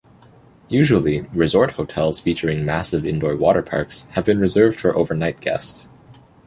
[0.69, 5.89] Usually, resort hotels featuring massive indoor water parks have been reserved for overnight guests.